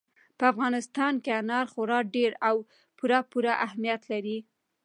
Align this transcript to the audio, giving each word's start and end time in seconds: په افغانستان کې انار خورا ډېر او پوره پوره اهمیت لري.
په 0.37 0.43
افغانستان 0.51 1.13
کې 1.23 1.31
انار 1.41 1.65
خورا 1.73 1.99
ډېر 2.15 2.31
او 2.47 2.55
پوره 2.97 3.19
پوره 3.31 3.53
اهمیت 3.65 4.01
لري. 4.11 4.37